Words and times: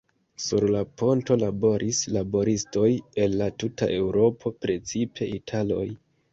Sur 0.43 0.63
la 0.75 0.79
ponto 1.01 1.37
laboris 1.41 1.99
laboristoj 2.17 2.87
el 3.27 3.37
la 3.43 3.51
tuta 3.65 3.93
Eŭropo, 4.01 4.55
precipe 4.67 5.33
italoj. 5.39 5.89